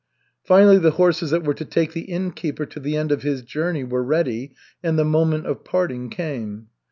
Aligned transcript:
Finally 0.43 0.79
the 0.79 0.89
horses 0.97 1.29
that 1.29 1.43
were 1.43 1.53
to 1.53 1.63
take 1.63 1.93
the 1.93 2.05
innkeeper 2.09 2.65
to 2.65 2.79
the 2.79 2.95
end 2.97 3.11
of 3.11 3.21
his 3.21 3.43
journey 3.43 3.83
were 3.83 4.03
ready, 4.03 4.55
and 4.81 4.97
the 4.97 5.05
moment 5.05 5.45
of 5.45 5.63
parting 5.63 6.09
came. 6.09 6.69